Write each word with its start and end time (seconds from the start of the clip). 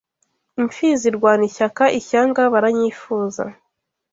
Imfizi 0.61 1.05
irwana 1.11 1.43
ishyaka, 1.49 1.83
ishyanga, 1.99 2.41
baranyifuza 2.53 3.43